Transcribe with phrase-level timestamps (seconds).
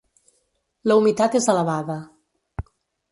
[0.91, 1.99] La humitat és elevada.